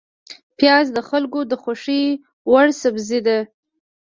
[0.57, 2.01] پیاز د خلکو د خوښې
[2.51, 3.37] وړ سبزی ده